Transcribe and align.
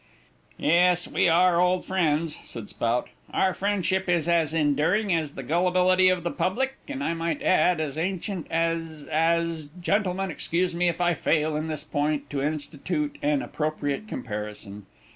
"Yes, 0.57 1.07
we 1.07 1.29
are 1.29 1.59
old 1.61 1.85
friends," 1.85 2.39
said 2.43 2.69
Spout, 2.69 3.09
"our 3.31 3.53
friendship 3.53 4.09
is 4.09 4.27
as 4.27 4.51
enduring 4.51 5.13
as 5.13 5.33
the 5.33 5.43
gullibility 5.43 6.09
of 6.09 6.23
the 6.23 6.31
public, 6.31 6.73
and 6.87 7.03
I 7.03 7.13
might 7.13 7.43
add 7.43 7.79
as 7.79 7.99
ancient 7.99 8.47
as 8.49 9.03
as 9.11 9.69
gentlemen 9.79 10.31
excuse 10.31 10.73
me 10.73 10.89
if 10.89 10.99
I 11.01 11.13
fail 11.13 11.55
in 11.55 11.67
this 11.67 11.83
point 11.83 12.31
to 12.31 12.41
institute 12.41 13.19
an 13.21 13.43
appropriate 13.43 14.07
comparison. 14.07 14.87